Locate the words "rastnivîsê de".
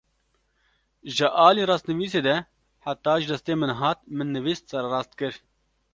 1.71-2.35